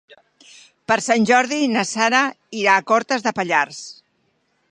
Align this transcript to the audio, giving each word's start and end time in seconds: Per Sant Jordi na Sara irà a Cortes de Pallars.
Per 0.91 0.95
Sant 1.07 1.27
Jordi 1.31 1.59
na 1.75 1.83
Sara 1.89 2.23
irà 2.63 2.79
a 2.81 2.85
Cortes 2.93 3.27
de 3.29 3.37
Pallars. 3.41 3.83